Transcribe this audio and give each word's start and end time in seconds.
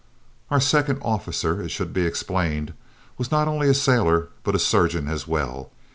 Our 0.49 0.59
second 0.59 0.97
officer, 1.03 1.61
it 1.61 1.69
should 1.69 1.93
be 1.93 2.07
explained, 2.07 2.73
was 3.19 3.29
not 3.29 3.47
only 3.47 3.69
a 3.69 3.75
sailor 3.75 4.29
but 4.43 4.55
a 4.55 4.57
surgeon 4.57 5.07
as 5.07 5.27
well. 5.27 5.69